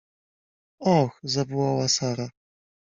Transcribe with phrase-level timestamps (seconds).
[0.95, 2.29] —Och!— zawołała Sara.